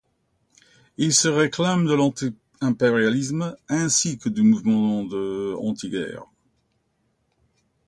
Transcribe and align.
Ils 0.97 1.13
se 1.13 1.27
réclament 1.27 1.85
de 1.85 1.93
l'anti-impérialisme 1.93 3.55
ainsi 3.69 4.17
que 4.17 4.29
du 4.29 4.41
mouvement 4.41 5.01
anti-guerre. 5.63 6.25